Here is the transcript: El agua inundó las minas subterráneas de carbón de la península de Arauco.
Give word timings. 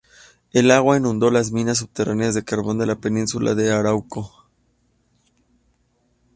El 0.51 0.71
agua 0.71 0.97
inundó 0.97 1.29
las 1.29 1.51
minas 1.51 1.77
subterráneas 1.77 2.33
de 2.33 2.43
carbón 2.43 2.79
de 2.79 2.87
la 2.87 2.95
península 2.95 3.53
de 3.53 3.71
Arauco. 3.71 4.33